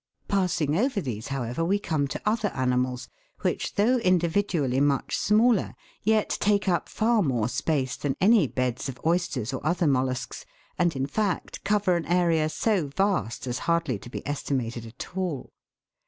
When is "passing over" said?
0.27-0.99